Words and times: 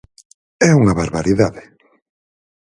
É 0.67 0.71
unha 0.79 0.97
barbaridade. 0.99 1.61